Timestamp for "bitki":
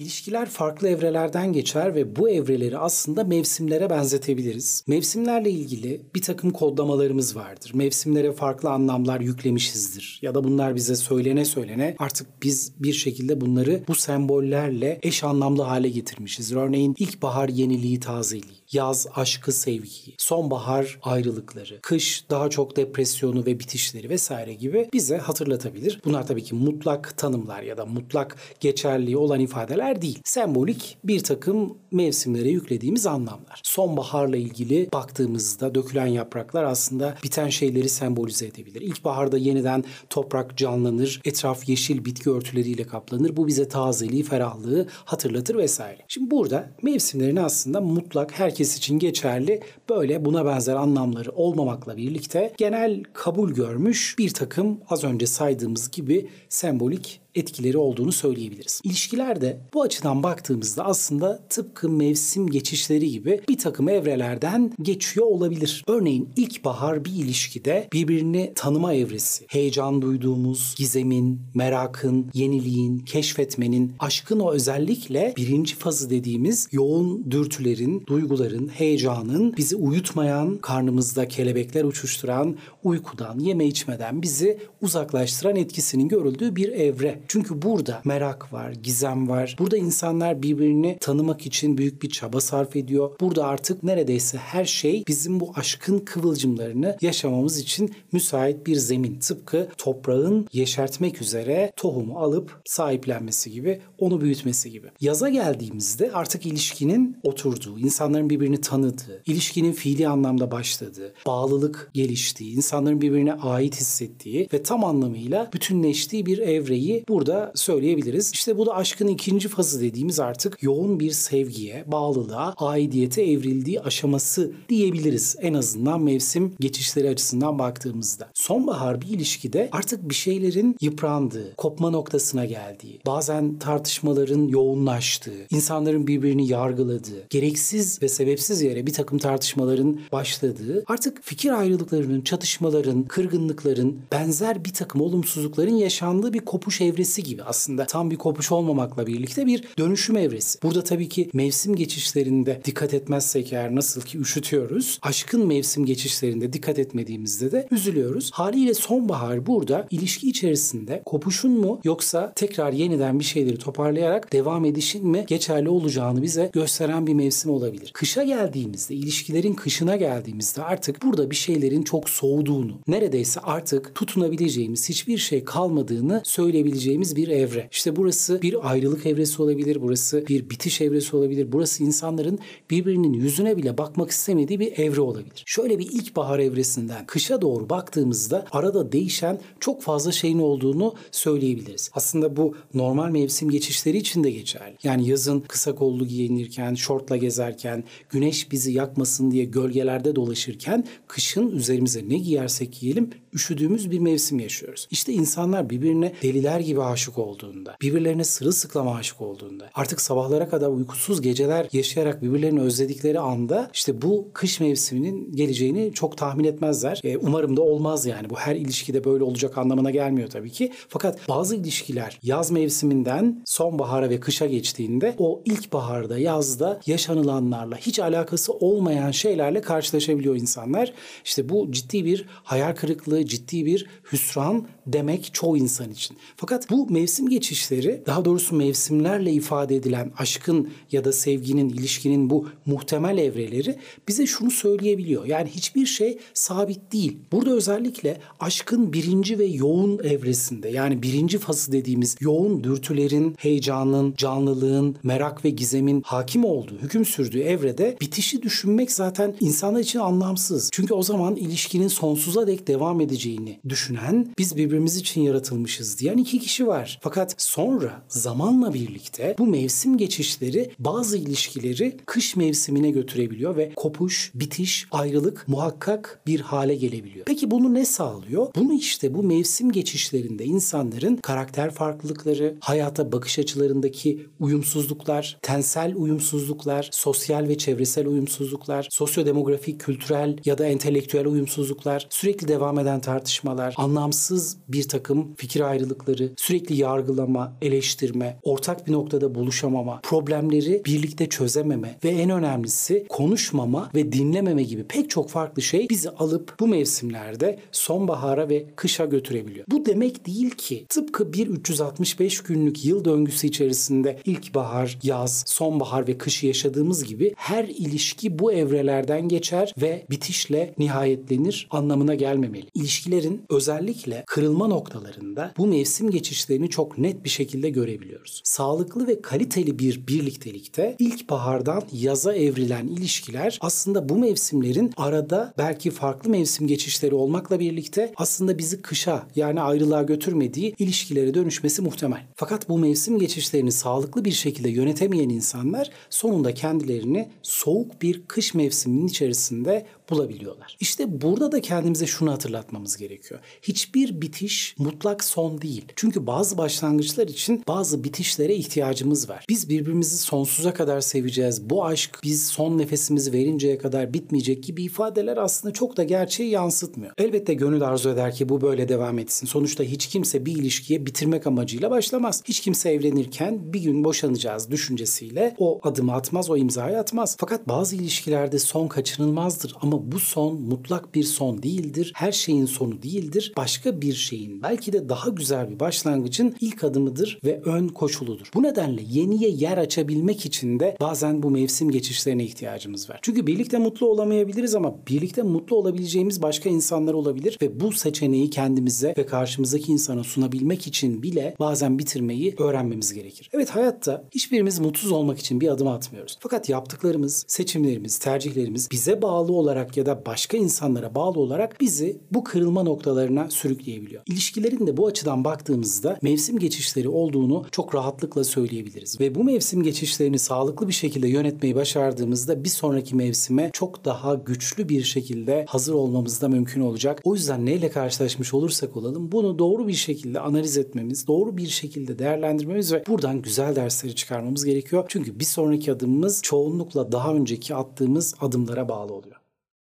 42.04-42.30